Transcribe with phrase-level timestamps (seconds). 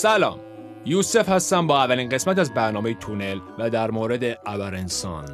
[0.00, 0.40] سلام.
[0.84, 5.24] یوسف هستم با اولین قسمت از برنامه تونل و در مورد ابرانسان.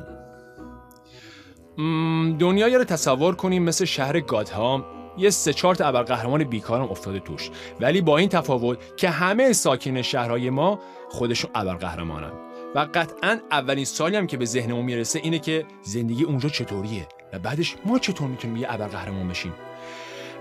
[2.39, 4.85] دنیایی رو تصور کنیم مثل شهر گادهام
[5.19, 7.51] یه سه چهار تا ابرقهرمان بیکارم افتاده توش.
[7.81, 12.33] ولی با این تفاوت که همه ساکن شهرهای ما خودشون ابرقهرمانن.
[12.75, 17.39] و قطعا اولین سالی هم که به ذهنمون می‌رسه اینه که زندگی اونجا چطوریه و
[17.39, 19.53] بعدش ما چطور می‌تونیم یه ابرقهرمان بشیم.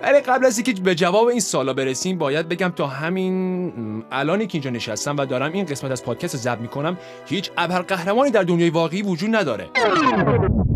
[0.06, 4.56] ولی قبل از اینکه به جواب این سالا برسیم باید بگم تا همین الانی که
[4.56, 8.70] اینجا نشستم و دارم این قسمت از پادکست رو ضبط می‌کنم هیچ ابرقهرمانی در دنیای
[8.70, 9.66] واقعی وجود نداره.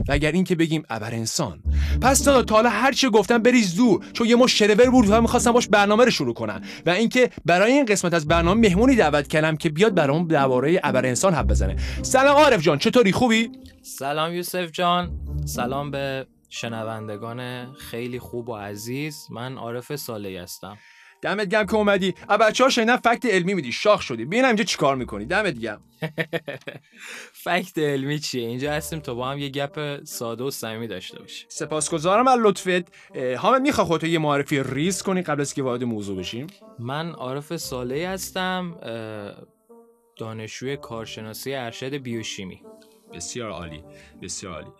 [0.07, 1.59] و اگر این که بگیم ابر انسان
[2.01, 5.51] پس تا حالا هر چی گفتم بریز دور چون یه مش شرور بود و می‌خواستم
[5.51, 9.55] باش برنامه رو شروع کنم و اینکه برای این قسمت از برنامه مهمونی دعوت کردم
[9.55, 11.75] که بیاد برام درباره ابر انسان حرف بزنه.
[12.01, 13.49] سلام عارف جان چطوری؟ خوبی؟
[13.81, 15.11] سلام یوسف جان.
[15.45, 20.77] سلام به شنوندگان خیلی خوب و عزیز من عارف سالی هستم.
[21.21, 22.13] دمت گم که اومدی.
[22.29, 23.71] ا بچه ها شنیدن فکت علمی میدی.
[23.71, 24.25] شاخ شدی.
[24.25, 25.81] ببین اینجا چیکار می‌کنی؟ دمت گم
[27.43, 31.47] فکت علمی چیه؟ اینجا هستیم تا با هم یه گپ ساده و صمیمی داشته باشیم.
[31.49, 32.93] سپاسگزارم از لطفت.
[33.37, 36.47] حامد می‌خوای خودت یه معرفی ریز کنی قبل از که وارد موضوع بشیم؟
[36.79, 38.75] من عارف ساله هستم
[40.17, 42.61] دانشجوی کارشناسی ارشد بیوشیمی.
[43.13, 43.83] بسیار عالی.
[44.21, 44.71] بسیار عالی.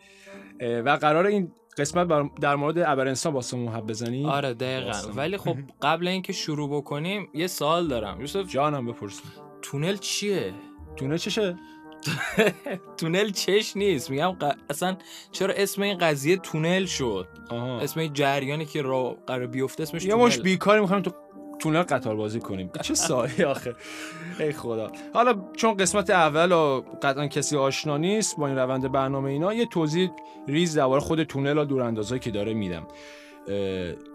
[0.62, 4.92] و قرار این قسمت در مورد ابرانسان با محب بزنی آره دقیقا.
[5.16, 8.22] ولی خب قبل اینکه شروع بکنیم یه سوال دارم.
[8.22, 9.22] یوسف جانم بپرس
[9.62, 10.54] تونل چیه؟
[10.96, 11.56] تونل چشه؟
[12.98, 14.10] تونل چش نیست.
[14.10, 14.36] میگم
[14.70, 14.98] اصلا
[15.32, 17.80] چرا اسم این قضیه تونل شد؟ آها.
[17.80, 21.12] اسم این جریانی که را قرار بیفته اسمش یه مش بیکاری می‌خوایم تو
[21.60, 22.72] تونل قطار بازی کنیم.
[22.82, 23.76] چه سالی آخه؟
[24.40, 24.92] ای خدا.
[25.14, 29.66] حالا چون قسمت اول و قطعا کسی آشنا نیست با این روند برنامه اینا یه
[29.66, 30.10] توضیح
[30.48, 32.88] ریز درباره خود تونل و دوراندازایی که داره میدم.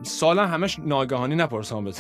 [0.03, 1.99] سالا همش ناگهانی نپرسام بده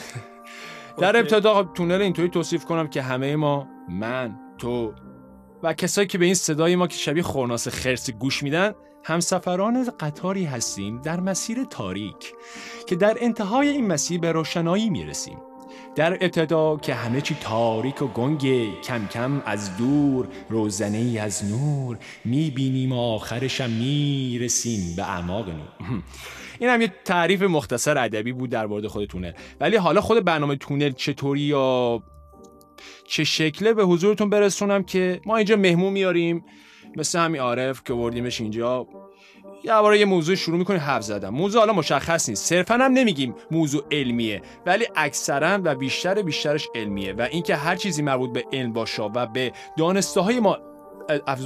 [0.98, 4.92] در ابتدا تونل اینطوری توصیف کنم که همه ما من تو
[5.62, 10.44] و کسایی که به این صدای ما که شبیه خورناس خرس گوش میدن همسفران قطاری
[10.44, 12.34] هستیم در مسیر تاریک
[12.86, 15.38] که در انتهای این مسیر به روشنایی می‌رسیم.
[15.96, 21.44] در ابتدا که همه چی تاریک و گنگ کم کم از دور روزنه ای از
[21.44, 25.68] نور می‌بینیم و آخرش هم می‌رسیم به اعماق نور.
[26.60, 29.32] این هم یه تعریف مختصر ادبی بود در مورد خود تونل.
[29.60, 32.02] ولی حالا خود برنامه تونل چطوری یا
[33.08, 36.44] چه شکله به حضورتون برسونم که ما اینجا مهمون میاریم.
[36.96, 38.86] مثل همین عارف که وردیمش اینجا.
[39.64, 41.28] یه یه موضوع شروع می‌کنیم حرف زدن.
[41.28, 42.44] موضوع حالا مشخص نیست.
[42.44, 48.02] صرفا هم نمیگیم موضوع علمیه ولی اکثرا و بیشتر بیشترش علمیه و اینکه هر چیزی
[48.02, 50.58] مربوط به علم باشه و به دانسته های ما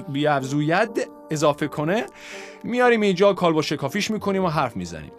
[0.09, 2.07] بیافزوید اضافه کنه
[2.65, 5.13] میاریم اینجا کالبدشکافیش می‌کنیم و حرف می‌زنیم.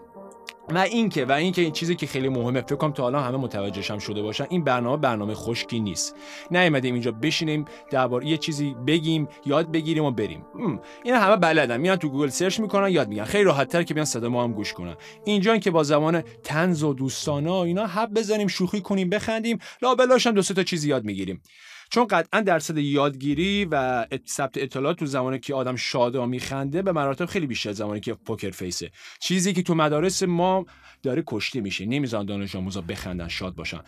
[0.71, 3.91] و اینکه و اینکه این چیزی که خیلی مهمه فکر کنم تا حالا همه متوجهش
[3.91, 6.15] هم شده باشن این برنامه برنامه خشکی نیست.
[6.51, 10.45] نیومدیم اینجا بشینیم درباره یه چیزی بگیم یاد بگیریم و بریم.
[11.03, 11.77] این همه بلدن.
[11.77, 14.53] میان تو گوگل search می‌کنن یاد می‌گیرن خیلی راحت تر که بیان صدا ما هم
[14.53, 14.95] گوش کنن.
[15.25, 20.33] اینجا که با زبان طنز و دوستانه اینا حرف بزنیم شوخی کنیم بخندیم لابلاش هم
[20.33, 21.41] دو تا چیز یاد می‌گیریم.
[21.89, 26.91] چون قطعا درصد یادگیری و ثبت اطلاعات تو زمانی که آدم شاد و میخنده به
[26.91, 28.91] مراتب خیلی بیشتر زمانی که پوکر فیسه.
[29.19, 30.65] چیزی که تو مدارس ما
[31.03, 31.85] داره کشته میشه.
[31.85, 33.79] نمی‌ذارن دانش آموزا بخندن شاد باشن.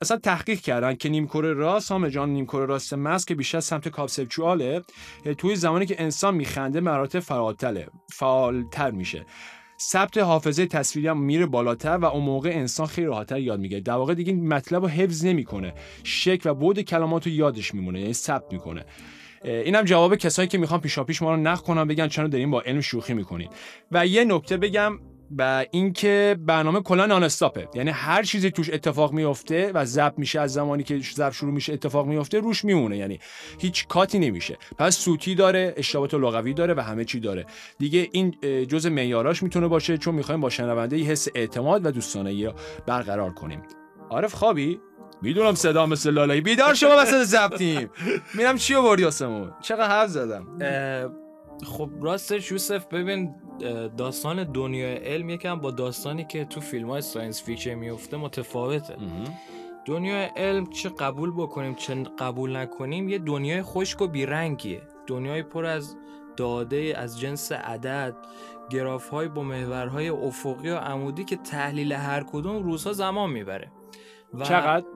[0.00, 4.82] اصلا تحقیق کردن که نیمکره راست هم جان نیمکره راست مس که بیشتر سمت کابسپچواله
[5.38, 9.26] توی زمانی که انسان میخنده مراتب فراتله فعالتر میشه.
[9.80, 13.80] ثبت حافظه تصویری هم میره بالاتر و اون موقع انسان خیلی راحتتر یاد می‌گیره.
[13.80, 15.74] در واقع دیگه مطلب رو حفظ نمی‌کنه.
[16.04, 18.84] شک و بود کلمات رو یادش میمونه یعنی ثبت می‌کنه.
[19.44, 22.80] اینم جواب کسایی که می‌خوان پیشاپیش ما رو نخ کنن بگن چرا داریم با علم
[22.80, 23.50] شوخی می‌کنید
[23.92, 24.98] و یه نکته بگم
[25.38, 27.28] و اینکه برنامه کلا نان
[27.74, 31.72] یعنی هر چیزی توش اتفاق میفته و ضبط میشه از زمانی که ضبط شروع میشه
[31.72, 32.96] اتفاق میفته روش میمونه.
[32.96, 33.18] یعنی
[33.58, 34.58] هیچ کاتی نمیشه.
[34.78, 37.46] پس سوتی داره اشتباهات لغوی داره و همه چی داره.
[37.78, 38.34] دیگه این
[38.68, 42.54] جزء معیاراش می‌تونه باشه چون می‌خوایم با شنونده حس اعتماد و دوستانه
[42.86, 43.62] برقرار کنیم.
[44.10, 44.80] عارف خوابی؟
[45.22, 46.40] می‌دونم صدا مثل لالایی.
[46.40, 47.90] بیدار شما وسط ضبطیم.
[48.34, 50.46] میرم چی آوردی واسمون چقدر حرف زدم؟
[51.64, 53.34] خب راستش یوسف ببین
[53.96, 58.96] داستان دنیای علم یکم با داستانی که تو فیلم های science fiction میفته متفاوته.
[59.84, 64.82] دنیای علم چه قبول بکنیم چه قبول نکنیم یه دنیای خشک و بیرنگیه.
[65.06, 65.96] دنیای پر از
[66.36, 68.14] داده از جنس عدد
[68.70, 73.72] گراف های با محورهای افقی و عمودی که تحلیل هر کدوم روزها زمان می‌بره.
[74.34, 74.86] و چقدر؟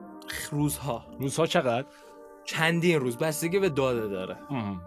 [0.51, 1.05] روزها.
[1.19, 1.87] روزها چقدر؟
[2.45, 3.17] چندین روز.
[3.17, 4.37] بستگی به داده داره.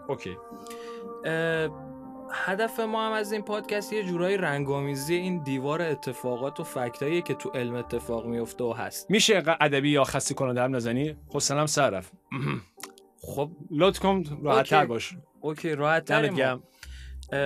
[0.08, 0.36] okay.
[2.34, 7.22] هدف ما هم از این پادکست یه جورایی رنگامیزی این دیوار اتفاقات و fact ایی
[7.22, 9.10] که تو علم اتفاق میفته و هست.
[9.10, 12.12] میشه ادبی یا خسته کننده حرف نزنی؟ حوصلم سر رفت.
[13.20, 14.88] خب لطف کن راحت تر okay.
[14.88, 15.16] باش.
[15.40, 16.62] اوکی راحت گرم.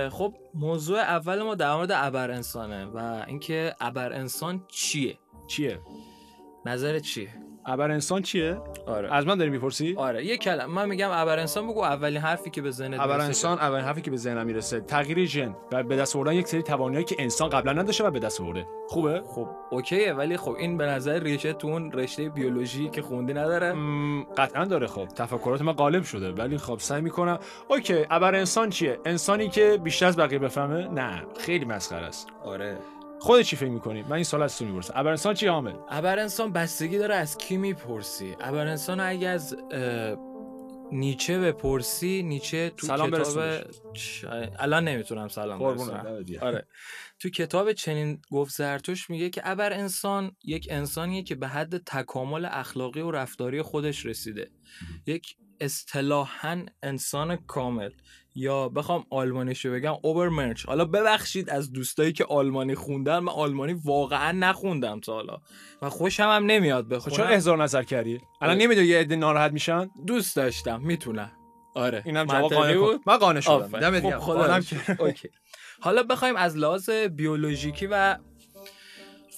[0.09, 5.79] خب موضوع اول ما در مورد ابر انسانه و اینکه ابر انسان چیه؟ چیه؟
[6.65, 7.29] نظرت چیه؟
[7.69, 9.13] ابر انسان چیه؟ آره.
[9.13, 10.25] از من داری می‌پرسی؟ آره.
[10.25, 10.65] یه کلمه.
[10.73, 13.19] من میگم ابر انسان بگو اولین حرفی که به ذهنت ابر.
[13.19, 14.81] انسان اولین حرفی که به ذهنم می‌رسه.
[14.81, 15.55] تغییر ژن.
[15.71, 18.65] و به دست آوردن یک سری توانایی که انسان قبلا نداشته و به دست آورده.
[18.87, 20.13] خوبه؟ خب اوکیه.
[20.13, 23.73] ولی خب این به نظر ریشه تو اون رشته بیولوژی که خوندی نداره.
[23.73, 25.07] م، قطعا داره خب.
[25.07, 26.31] تفکرات ما غالب شده.
[26.31, 27.39] ولی خب سعی می‌کنم.
[27.67, 32.27] اوکی ابر انسان چیه؟ انسانی که بیشتر از بقیه بفهمه؟ نه خیلی مسخره است.
[32.43, 32.77] آره.
[33.19, 34.93] خودت چی فکر می‌کنی؟ من این سال از تو می‌پرسم.
[34.95, 39.55] ابر انسان چی حامل؟ ابر انسان بستگی داره از کی می‌پرسی؟ ابر انسان اگه از
[40.91, 43.71] نیچه بپرسی نیچه تو سلام کتاب.
[43.93, 44.25] ش-
[44.59, 46.25] الان نمی‌تونم سلام برسونم.
[46.41, 46.67] آره.
[47.19, 52.45] تو کتاب چنین گفت زرتوش میگه که ابر انسان یک انسانیه که به حد تکامل
[52.45, 54.51] اخلاقی و رفتاری خودش رسیده.
[55.05, 57.89] یک اصطلاحا انسان کامل.
[58.35, 64.31] یا بخوام آلمانیشو بگم اوبرمرچ حالا ببخشید از دوستایی که آلمانی خوندن من آلمانی واقعا
[64.31, 65.37] نخوندم تا حالا.
[65.81, 69.51] و خوشم هم نمیاد خب چرا بخونم احضار نظر کردی؟ الان نمی‌دونی یه عده ناراحت
[69.51, 71.31] میشن؟ دوست داشتم می‌تونم
[71.75, 72.01] آره.
[72.05, 74.19] اینم جواب قانع بود؟ من قانع شدم.
[74.19, 74.63] خب رو.
[74.99, 75.29] اوکی.
[75.81, 78.17] حالا بخوایم از لحاظ بیولوژیکی و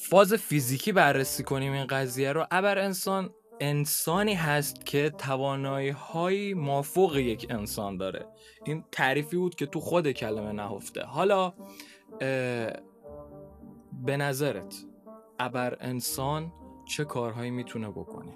[0.10, 2.48] فاز فیزیکی بررسی کنیم این قضیه رو.
[2.52, 3.30] ابر انسان
[3.62, 8.26] انسانی هست که توانایی های مافوق یک انسان داره.
[8.66, 11.02] این تعریفی بود که تو خود کلمه نهفته.
[11.04, 11.54] حالا
[14.06, 14.76] به نظرت
[15.40, 16.52] ابر انسان
[16.86, 18.32] چه کارهایی می‌تونه بکنه؟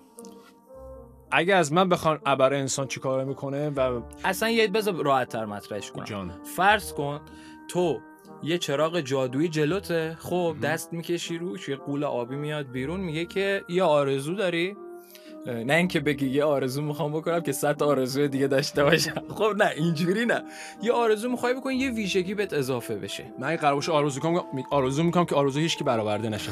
[1.31, 5.45] اگه از من بخوان ابر انسان چی کار می‌کنه و اصلا یه بذار راحت تر
[5.45, 6.05] مطرحش کنم.
[6.05, 6.43] جان.
[6.43, 7.21] فرض کن
[7.67, 7.99] تو
[8.43, 13.63] یه چراغ جادویی جلوته خب دست می‌کشی روش یه قول آبی میاد بیرون میگه که
[13.69, 14.77] یه آرزو داری
[15.45, 19.23] نه اینکه بگی یه آرزو می‌خوام بکنم که صد تا آرزوی دیگه داشته باشم.
[19.37, 20.43] خب نه اینجوری نه.
[20.81, 23.23] یه آرزو می‌خوای بکنی یه ویژگی بهت اضافه بشه.
[23.39, 26.51] من این قرار باشه آرزو کنم آرزو می‌کنم که آرزو هیچ کی برآورده نشه.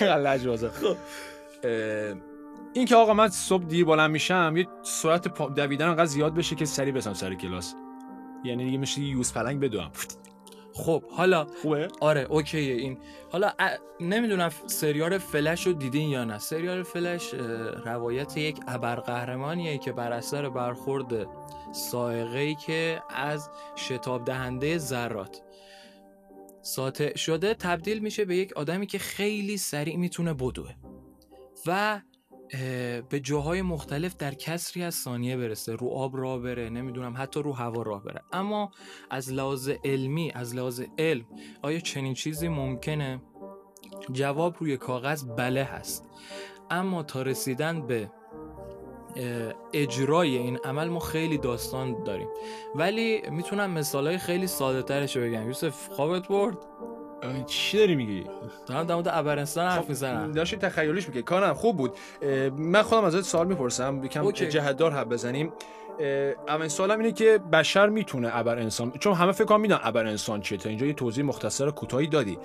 [0.24, 0.96] لجوازه خب
[2.72, 6.64] این که آقا من صبح دیر بلند میشم یه سرعت دویدن انقدر زیاد بشه که
[6.64, 7.74] سری برسم سر کلاس.
[8.44, 9.90] یعنی دیگه میشه یوز پلنگ بدوم.
[10.76, 12.98] خب حالا خوبه؟ آره اوکیه این.
[13.32, 16.38] حالا ا- نمی‌دونم سریال فلش رو دیدین یا نه.
[16.38, 17.34] سریال فلش
[17.84, 21.26] روایت یک ابرقهرمانیه که بر اثر برخورد
[21.72, 25.42] سائقه‌ای که از شتاب دهنده ذرات.
[26.62, 30.70] ساطع شده تبدیل میشه به یک آدمی که خیلی سریع می‌تونه بدوه.
[31.66, 32.00] و
[33.08, 35.74] به جاهای مختلف در کسری از ثانیه برسه.
[35.74, 38.22] رو آب راه بره نمی‌دونم حتی رو هوا راه بره.
[38.32, 38.70] اما
[39.10, 41.24] از لحاظ علمی از لحاظ علم
[41.62, 43.22] آیا چنین چیزی ممکنه؟
[44.12, 46.04] جواب روی کاغذ بله هست.
[46.70, 48.10] اما تا رسیدن به
[49.72, 52.28] اجرای این عمل ما خیلی داستان داریم.
[52.74, 55.46] ولی می‌تونم مثالهای خیلی ساده ترش بگم.
[55.46, 56.58] یوسف خوابت برد؟
[57.46, 58.24] چی داری میگی؟
[58.66, 60.32] دارم در مورد ابرستان حرف خب، می‌زنم.
[60.32, 61.96] داشتی تخیلیش میگه کارم خوب بود.
[62.58, 64.04] من خودم ازت سوال می‌پرسم.
[64.04, 64.30] یکم.
[64.30, 65.52] جهتدار حب بزنیم.
[66.48, 70.40] اولین سوالم اینه که بشر می‌تونه ابر انسان چون همه فکر کنم می‌دونن ابر انسان
[70.40, 70.58] چیه.
[70.58, 72.38] تا اینجا یه توضیح مختصر کوتاهی دادی.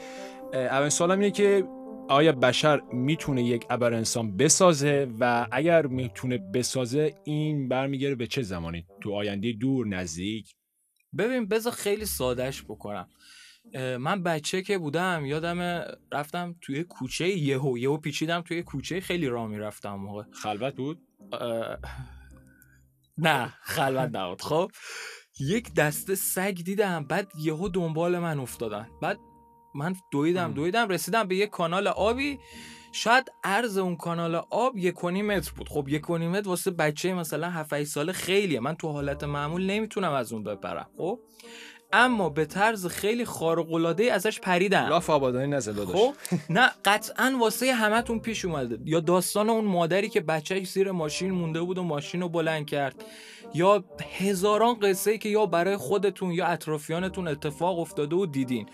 [0.53, 1.67] اولین سوالم اینه که
[2.09, 8.41] آیا بشر می‌تونه یک ابر انسان بسازه؟ و اگر می‌تونه بسازه این برمیگره به چه
[8.41, 10.55] زمانی؟ تو آینده دور نزدیک؟
[11.17, 13.07] ببین بذار خیلی سادهش بکنم.
[13.99, 19.47] من بچه که بودم یادم رفتم توی کوچه یهو یهو پیچیدم توی کوچه خیلی راه
[19.47, 20.23] می‌رفتم موقع.
[20.31, 21.01] خلوت بود؟
[23.17, 24.41] نه خلوت نبود.
[24.41, 24.71] خب
[25.39, 28.87] یک دسته سگ دیدم بعد یهو دنبال من افتادن.
[29.01, 29.17] بعد
[29.75, 30.53] من دویدم.
[30.53, 32.39] دویدم رسیدم به یک کانال آبی.
[32.93, 35.69] شاید عرض اون کانال آب یک متر بود.
[35.69, 38.59] خب یک و نیم متر واسه بچه مثلا 7 ساله خیلیه.
[38.59, 40.89] من تو حالت معمول نمی‌تونم از اون بپرم.
[40.97, 41.19] خب
[41.93, 44.87] اما به طرز خیلی خارق العاده ازش پریدم.
[44.87, 45.95] لاف آبادانی نزد داداش.
[45.95, 46.13] خب
[46.49, 48.79] نه قطعا واسه همتون پیش اومده.
[48.85, 53.03] یا داستان اون مادری که بچهش زیر ماشین مونده بود و ماشین رو بلند کرد.
[53.53, 53.83] یا
[54.17, 58.65] هزاران قصه ای که یا برای خودتون یا اطرافیانتون اتفاق افتاده و دیدین.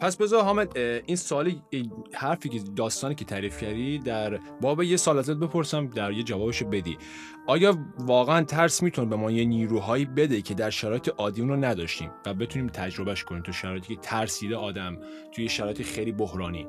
[0.00, 4.96] پس بذار حامد این سوالی این حرفی که داستانی که تعریف کردی در باب یه
[4.96, 6.98] سال ازت بپرسم در یه جوابشو بدی.
[7.46, 11.56] آیا واقعا ترس می‌تونه به ما یه نیروهایی بده که در شرایط عادی اون رو
[11.56, 14.98] نداشتیم و بتونیم تجربهش کنیم تو شرایطی که ترسیده آدم
[15.32, 16.66] توی شرایطی خیلی بحرانی؟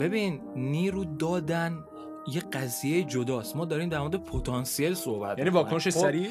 [0.00, 1.84] ببین نیرو دادن
[2.32, 3.56] یه قضیه جداست.
[3.56, 5.50] ما داریم در مورد پتانسیل صحبت یعنی.
[5.50, 6.28] واکنش خب، سریع؟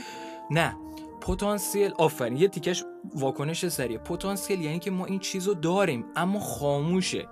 [0.51, 0.75] نه.
[1.23, 2.83] پتانسیل آفرین یه تیکش
[3.15, 3.97] واکنش سریع.
[3.97, 7.27] پتانسیل یعنی که ما این چیزو داریم اما خاموشه.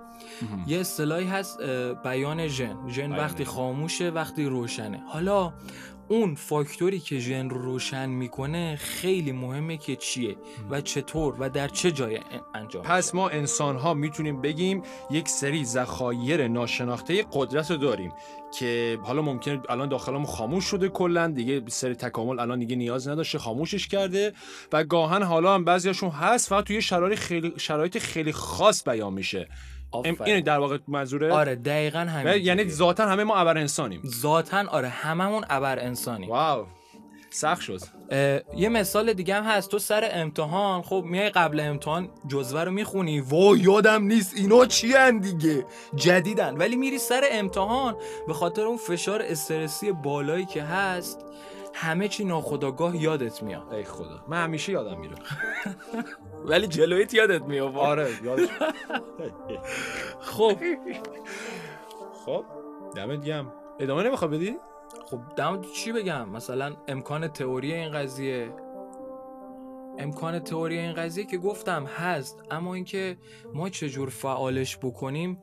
[0.66, 1.62] یه اصطلاحی هست
[2.04, 2.88] بیان ژن.
[2.88, 5.02] ژن وقتی خاموشه وقتی روشنه.
[5.06, 5.52] حالا
[6.12, 10.36] اون فاکتوری که ژن رو روشن می‌کنه خیلی مهمه که چیه
[10.70, 12.20] و چطور و در چه جای
[12.54, 18.12] انجام پس ما انسان ها می‌تونیم بگیم یک سری ذخایر ناشناخته قدرت رو داریم
[18.58, 23.38] که حالا ممکنه الان داخلمون خاموش شده کلا دیگه سری تکامل الان دیگه نیاز نداشته
[23.38, 24.32] خاموشش کرده
[24.72, 29.48] و گاهن حالا هم بعضیاشون هست فقط توی شرایط خیلی شرایط خیلی خاص بیان میشه.
[30.24, 34.02] این در واقع منظوره؟ آره دقیقا همین یعنی ذاتا همه ما ابر انسانیم.
[34.06, 36.30] ذاتا آره هممون ابر انسانیم.
[36.30, 36.66] واو
[37.30, 37.80] سخت شد.
[38.56, 43.20] یه مثال دیگه هم هست تو سر امتحان خب میای قبل امتحان جزوه رو می‌خونی.
[43.20, 46.56] وا یادم نیست اینا چی هن دیگه؟ جدیدن.
[46.56, 47.96] ولی میری سر امتحان
[48.26, 51.24] به خاطر اون فشار استرسی بالایی که هست
[51.74, 53.72] همه چی ناخداگاه یادت میاد.
[53.72, 54.24] ای خدا.
[54.28, 55.14] من همیشه یادم میره.
[56.50, 58.48] ولی جلویت یادت میاد آره یادش
[60.20, 60.56] خب.
[62.24, 62.44] خب
[62.96, 64.56] دمت گم ادامه نمی‌خواد بدی؟
[65.10, 68.54] خب دم چی بگم؟ مثلا امکان تئوری این قضیه
[69.98, 73.16] امکان تئوری این قضیه که گفتم هست اما اینکه
[73.54, 75.42] ما چجور فعالش بکنیم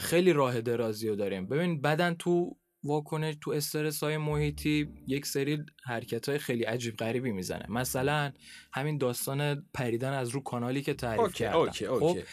[0.00, 1.46] خیلی راه درازی رو داریم.
[1.46, 7.32] ببین بدن تو واکنش تو استرس های محیطی یک سری حرکت های خیلی عجیب غریبی
[7.32, 7.66] می‌زنه.
[7.68, 8.32] مثلا
[8.72, 11.58] همین داستان پریدن از رو کانالی که تعریف کردم.
[11.58, 12.20] اوکی، اوکی.
[12.20, 12.26] خب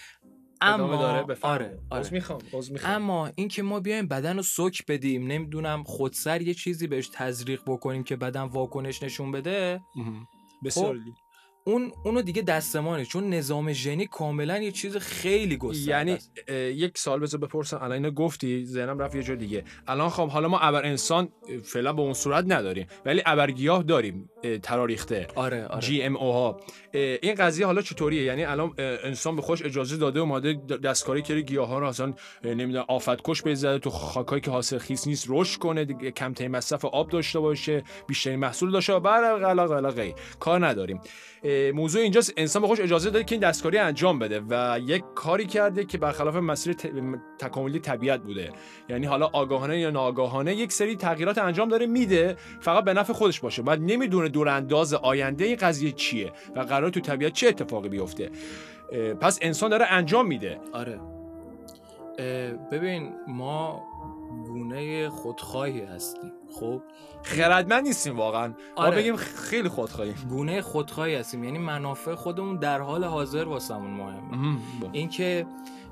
[0.61, 2.09] اما داره؟ آره, آره.
[2.11, 2.41] می‌خوام
[2.83, 8.03] اما اینکه ما بیایم بدن رو سوک بدیم نمی‌دونم خودسر یه چیزی بهش تزریق بکنیم
[8.03, 9.81] که بدن واکنش نشون بده
[10.63, 11.01] بسیار خب
[11.63, 13.05] اون اونو دیگه دستمانه.
[13.05, 16.17] چون نظام ژنی کاملا یه چیز خیلی گسترده یعنی.
[16.77, 17.77] یک سال بذار بپرسم.
[17.77, 19.63] الان اینو گفتی ذهنم رفت یه جور دیگه.
[19.87, 21.29] الان خب حالا ما ابر انسان
[21.63, 22.87] فعلا به اون صورت نداریم.
[23.05, 24.29] ولی ابرگیاه داریم
[24.63, 25.81] تراریخته آره آره.
[25.81, 26.59] جی ام او ها.
[26.93, 30.53] این قضیه حالا چطوریه؟ یعنی الان انسان به خوش اجازه داده اومده
[30.83, 32.13] دستکاری کرده گیاه ها رو اصلا
[32.43, 37.09] نمی‌دونم آفت کش بزنه تو خاکایی که حاصل خیس نیست رشد کنه کمترین مصرف آب
[37.09, 39.03] داشته باشه بیشترین محصول داشته باشه.
[39.03, 41.01] بعد کار نداریم.
[41.75, 45.45] موضوع اینجاست انسان به خوش اجازه داده که این دستکاری انجام بده و یک کاری
[45.45, 46.73] کرده که برخلاف مسیر
[47.39, 48.51] تکاملی طبیعت بوده.
[48.89, 53.39] یعنی حالا آگاهانه یا ناآگاهانه یک سری تغییرات انجام داره میده فقط به نفع خودش
[53.39, 53.61] باشه.
[53.61, 58.29] بعد نمی‌دونه دورانداز آینده این قضیه چیه و قرار تو طبیعت چه اتفاقی بیفته.
[59.21, 60.59] پس انسان داره انجام میده.
[60.73, 60.99] آره.
[62.71, 63.83] ببین ما
[64.45, 66.31] گونه خودخواهی هستیم.
[66.59, 66.81] خب؟
[67.23, 68.53] خردمند نیستیم واقعا.
[68.75, 68.89] آره.
[68.89, 71.43] ما بگیم خیلی خودخواهی گونه خودخواهی هستیم.
[71.43, 74.57] یعنی منافع خودمون در حال حاضر واسمون مهمه.
[74.91, 75.45] اینکه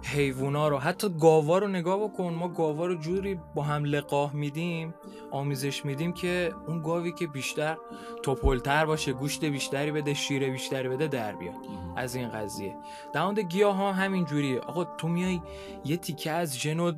[0.04, 2.34] حیوونا رو حتی گاوا رو نگاه بکن.
[2.34, 4.94] ما گاوا رو جوری با هم لقاه میدیم
[5.32, 7.78] آمیزش میدیم که اون گاوی که بیشتر
[8.24, 11.56] توپلتر باشه گوشت بیشتری بده شیر بیشتری بده در بیاد.
[11.96, 12.76] از این قضیه.
[13.14, 15.42] در مورد گیاه ها همین جوریه آقا تو میای
[15.86, 16.92] یه تیکه از ژنو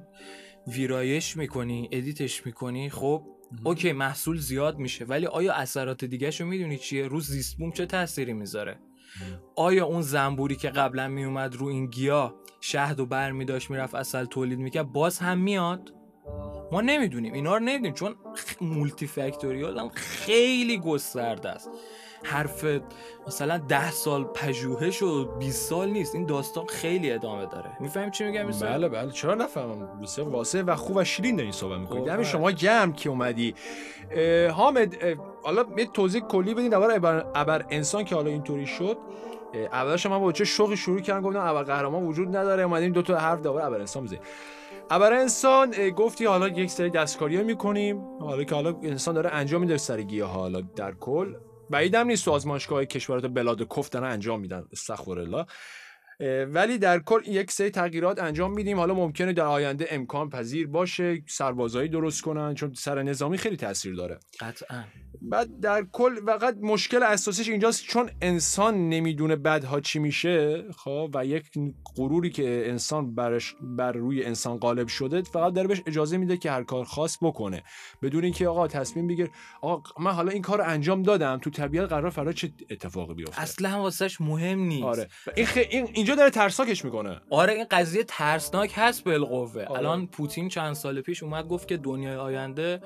[0.67, 3.23] ویرایش می‌کنی edit ش می‌کنی خب؟
[3.63, 7.85] okay محصول زیاد میشه ولی آیا اثرات دیگه رو می‌دونی چیه؟ رو زیست بوم چه
[7.85, 8.79] تأثیری می‌ذاره؟
[9.55, 14.25] آیا اون زنبوری که قبلا میومد رو این گیاه شهد و بر میداشت می‌رفت عسل
[14.25, 15.93] تولید می‌کرد باز هم میاد؟
[16.71, 18.15] ما نمی‌دونیم اینا رو نمی‌دونیم چون
[18.61, 21.69] multifactorial هم خیلی گسترده است.
[22.23, 22.65] حرف
[23.27, 26.15] مثلا ده سال پژوهش و 20 سال نیست.
[26.15, 27.71] این داستان خیلی ادامه داره.
[27.79, 29.11] می‌فهمیم چی میگم بله بله.
[29.11, 32.93] چرا نفهمم؟ بسیار واسه و خوب و شیرین داری صحبت می‌کنید خب، همین شما گرم
[32.93, 33.55] که اومدی.
[34.51, 34.95] حامد
[35.43, 38.97] حالا یه توضیح کلی بدین درباره ابر, ابر انسان که حالا اینطوری شد.
[39.71, 42.63] اولش من با چه شوقی شروع کردم گفتم ابر قهرمان وجود نداره.
[42.63, 44.21] اومدیم دو تا حرف درباره ابر انسان بزنیم
[44.89, 48.01] ابر انسان گفتی حالا یک سری دستکاری می‌کنیم.
[48.19, 51.33] حالا که حالا انسان داره انجام میده سر گیاه حالا در کل.
[51.71, 54.63] بعیدم نیست تو آزمایشگاه کشورات بلاد کف دارن انجام میدن.
[54.71, 55.45] استغفر الله
[56.45, 58.77] ولی در کل یک سری تغییرات انجام میدیم.
[58.77, 63.95] حالا ممکنه در آینده امکان پذیر باشه سربازایی درست کنن چون سر نظامی خیلی تاثیر
[63.95, 64.19] داره.
[64.39, 64.83] قطعا.
[65.21, 71.25] بعد در کل فقط مشکل اساسیش اینجاست چون انسان نمی‌دونه بعدها چی میشه خب؟ و
[71.25, 71.45] یک
[71.95, 76.51] غروری که انسان برش بر روی انسان غالب شده فقط داره بهش اجازه میده که
[76.51, 77.63] هر کار خاص بکنه.
[78.01, 79.29] بدون اینکه آقا تصمیم بگیر
[79.61, 83.41] آقا من حالا این کار رو انجام دادم تو طبیعت قرار فردا چه اتفاقی بیفته؟
[83.41, 84.83] اصلا واسش مهم نیست.
[84.83, 85.07] آره.
[85.35, 85.57] این, خ...
[85.69, 87.21] این اینجا داره ترسناکش می‌کنه.
[87.29, 89.63] آره این قضیه ترسناک هست بالقوه.
[89.63, 89.71] آره.
[89.71, 92.81] الان پوتین چند سال پیش اومد گفت که دنیای آینده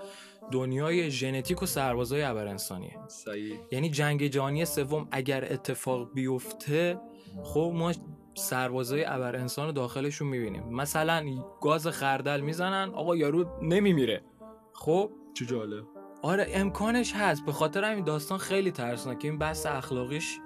[0.51, 3.59] دنیای ژنتیک و سربازای ابر انسانیه صحیح.
[3.71, 6.99] یعنی جنگ جهانی سوم اگر اتفاق بیفته
[7.43, 7.91] خب ما
[8.33, 10.63] سربازای ابر انسان رو داخلشون می‌بینیم.
[10.63, 11.25] مثلا
[11.61, 14.23] گاز خردل می‌زنن آقا یارو نمیمیره.
[14.73, 15.85] خب؟ چه جالب.
[16.21, 17.45] آره امکانش هست.
[17.45, 19.27] به خاطر همین داستان خیلی ترسناکه.
[19.27, 20.39] این بحث اخلاقیش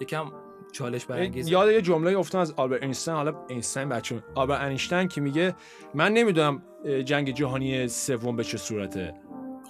[0.00, 0.32] یکم
[0.72, 5.20] چالش برانگیز یاد یه جمله افتادم از آلبرت اینشتین حالا اینشتین بچه آلبرت اینشتین که
[5.20, 5.54] میگه
[5.94, 6.62] من نمی‌دونم
[7.04, 9.14] جنگ جهانی سوم به چه صورته.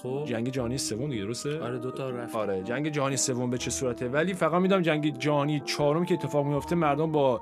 [0.03, 0.25] خب.
[0.27, 2.37] جنگ جهانی سوم دیگه درسته؟ آره دو تا رفت.
[2.37, 6.47] آره جنگ جهانی سوم به چه صورته؟ ولی فقط می‌دونم جنگ جهانی چهارم که اتفاق
[6.47, 7.41] میفته مردم با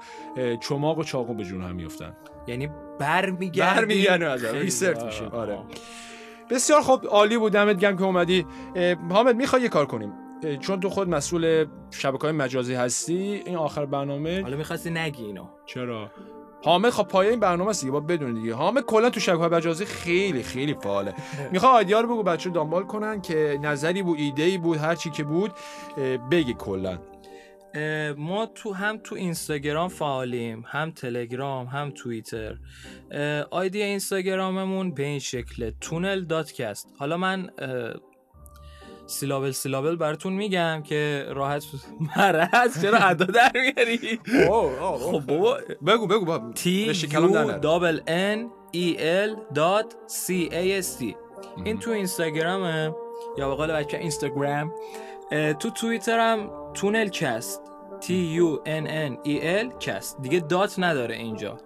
[0.60, 3.80] چماق و چاقو به جون هم میفتن یعنی برمیگردی.
[3.80, 5.26] برمیگردیم از آه، میشیم.
[5.26, 5.34] آه.
[5.34, 5.58] آره.
[6.50, 7.52] بسیار خوب عالی بود.
[7.52, 8.46] دمت گرم که اومدی.
[9.10, 10.12] حامد می‌خوای یه کار کنیم؟
[10.60, 15.44] چون تو خود مسئول شبکه های مجازی هستی این آخر برنامه حالا می‌خواستی نگی اینو.
[15.66, 16.10] چرا؟
[16.64, 18.54] حامد خب پایه این برنامه است دیگه با بدون دیگه.
[18.54, 21.14] حامد کلا تو شبکه مجازی خیلی خیلی فعاله.
[21.52, 25.10] می‌خوام آیدیا رو بگو بچه دنبال کنن که نظری بود ایده ای بود هر چی
[25.10, 25.50] که بود
[26.30, 26.98] بگی کلا.
[28.16, 32.58] ما تو هم تو اینستاگرام فعالیم هم تلگرام هم توییتر.
[33.50, 37.50] ID اینستاگراممون به این شکله تونل dot cast حالا من
[39.08, 41.64] syllable syllable براتون میگم که راحت
[42.16, 44.20] مرز چرا ادا در میاری؟
[44.98, 45.58] خب بابا.
[45.86, 46.52] بگو بگو ادا
[47.44, 47.58] نیار.
[47.58, 48.38] double N
[48.76, 51.14] E L dot C A S T.
[51.64, 52.94] این تو اینستاگرامه
[53.38, 54.72] یا به قول بچه اینستاگرام.
[55.58, 57.62] تو توییتر هم تونل کست
[58.00, 58.06] T
[58.40, 61.56] U N N E L کست دیگه دات نداره اینجا.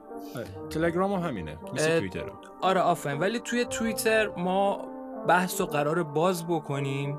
[0.70, 1.58] تلگرام هم همینه.
[1.74, 2.24] مثل توییتر
[2.60, 3.18] آره آفرین.
[3.20, 4.88] ولی توی توییتر ما
[5.28, 7.18] بحث و قرار باز بکنیم.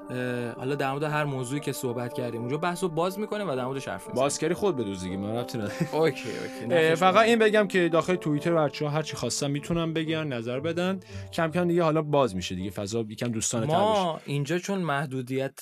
[0.57, 3.65] حالا در مورد هر موضوعی که صحبت کردیم اونجا بحث رو باز می‌کنیم و در
[3.65, 5.73] موردش حرف می‌زنیم بازکری خود بدوز دیگه من ربطی نداره.
[5.95, 6.29] اوکی
[6.67, 7.25] اوکی فقط.
[7.25, 10.99] این بگم که داخل توییتر بچه ها هر چی خواستن می‌تونن بگن نظر بدن.
[11.33, 15.59] کم کم دیگه حالا باز میشه دیگه فضا یکم دوستانه تر ما اینجا چون محدودیت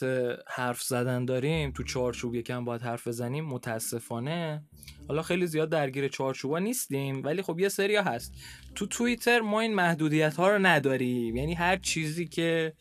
[0.48, 4.64] حرف زدن داریم تو چارچوب یکم باید حرف بزنیم متاسفانه.
[5.08, 8.34] حالا خیلی زیاد درگیر چارچوبا نیستیم ولی خب یه سریا هست.
[8.76, 11.36] تو توییتر ما این محدودیت ها رو نداریم.
[11.36, 12.74] یعنی هر چیزی که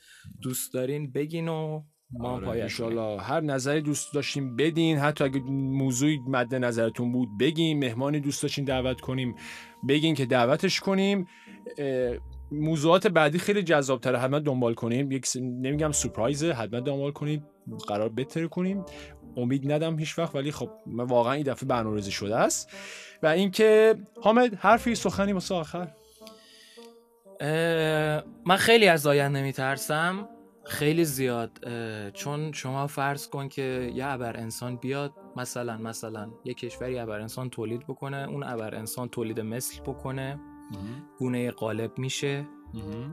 [0.43, 1.58] دوست دارین بگین و
[2.11, 7.29] ما آره، پایش انشالله هر نظری دوست داشتیم بدین حتی اگه موضوعی مد نظرتون بود
[7.40, 9.35] بگین مهمانی دوست داشتین دعوت کنیم
[9.88, 11.27] بگین که دعوتش کنیم.
[12.53, 17.42] موضوعات بعدی خیلی جذاب تره حتما دنبال کنیم یک س- نمیگم سورپرایزه حتما دنبال کنید
[17.88, 18.85] قرار بهتر کنیم.
[19.37, 22.71] امید ندم هیچ وقت ولی خب من واقعا این دفعه برنامه‌ریزی شده است.
[23.23, 25.88] و اینکه حامد حرفی سخنی واسه آخر؟
[28.47, 30.29] من خیلی از آینده میترسم.
[30.68, 31.59] خیلی زیاد
[32.14, 37.50] چون شما فرض کن که یه ابر انسان بیاد مثلا مثلا یه کشوری ابر انسان
[37.50, 40.40] تولید بکنه اون ابر انسان تولید مثل بکنه
[41.18, 42.46] گونه غالب میشه.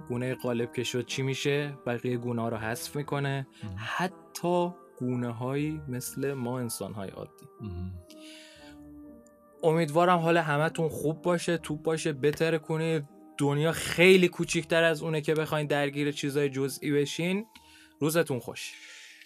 [0.08, 3.48] گونه غالب که شد چی میشه؟ بقیه گونه ها رو حذف می‌کنه.
[3.76, 7.46] حتی گونه هایی مثل ما انسان های عادی
[9.64, 15.34] امیدوارم حال همتون خوب باشه توپ باشه بتره کنید دنیا خیلی کوچیکتر از اونه که
[15.34, 17.46] بخواین درگیر چیزای جزئی بشین.
[18.00, 18.72] روزتون خوش.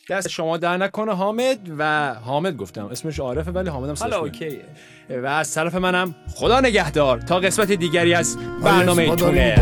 [0.10, 2.86] دست شما در نکنه حامد و حامد گفتم.
[2.86, 4.62] اسمش عارفه ولی حامدم سرش حالا اوکیه.
[5.10, 7.19] و از طرف منم خدا نگهدار.
[7.22, 9.56] تا قسمت دیگری از برنامه تونل